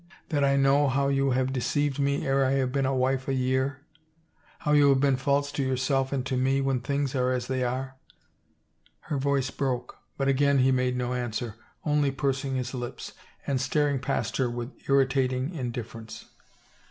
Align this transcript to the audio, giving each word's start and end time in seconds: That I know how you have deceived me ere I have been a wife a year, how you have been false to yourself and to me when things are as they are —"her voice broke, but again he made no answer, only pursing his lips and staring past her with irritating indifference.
That 0.29 0.43
I 0.43 0.55
know 0.55 0.87
how 0.87 1.09
you 1.09 1.29
have 1.29 1.53
deceived 1.53 1.99
me 1.99 2.25
ere 2.25 2.43
I 2.43 2.53
have 2.53 2.71
been 2.71 2.87
a 2.87 2.95
wife 2.95 3.27
a 3.27 3.35
year, 3.35 3.81
how 4.61 4.71
you 4.71 4.89
have 4.89 4.99
been 4.99 5.15
false 5.15 5.51
to 5.51 5.61
yourself 5.63 6.11
and 6.11 6.25
to 6.25 6.35
me 6.35 6.59
when 6.59 6.79
things 6.79 7.13
are 7.13 7.31
as 7.31 7.45
they 7.45 7.63
are 7.63 7.93
—"her 9.11 9.19
voice 9.19 9.51
broke, 9.51 9.97
but 10.17 10.27
again 10.27 10.57
he 10.57 10.71
made 10.71 10.97
no 10.97 11.13
answer, 11.13 11.55
only 11.85 12.09
pursing 12.09 12.55
his 12.55 12.73
lips 12.73 13.11
and 13.45 13.61
staring 13.61 13.99
past 13.99 14.37
her 14.37 14.49
with 14.49 14.73
irritating 14.89 15.53
indifference. 15.53 16.25